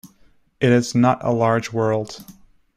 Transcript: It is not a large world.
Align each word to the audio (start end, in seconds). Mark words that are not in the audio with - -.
It 0.59 0.71
is 0.71 0.95
not 0.95 1.23
a 1.23 1.31
large 1.31 1.71
world. 1.71 2.25